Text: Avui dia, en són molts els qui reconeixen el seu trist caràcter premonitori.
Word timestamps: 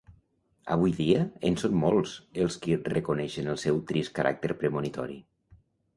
Avui 0.75 0.93
dia, 0.99 1.19
en 1.49 1.57
són 1.63 1.75
molts 1.83 2.15
els 2.45 2.57
qui 2.63 2.79
reconeixen 2.95 3.53
el 3.53 3.61
seu 3.65 3.83
trist 3.93 4.15
caràcter 4.21 4.55
premonitori. 4.63 5.21